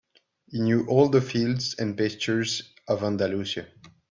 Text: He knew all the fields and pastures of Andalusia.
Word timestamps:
He 0.49 0.59
knew 0.59 0.87
all 0.87 1.09
the 1.09 1.21
fields 1.21 1.75
and 1.77 1.95
pastures 1.95 2.73
of 2.87 3.03
Andalusia. 3.03 3.67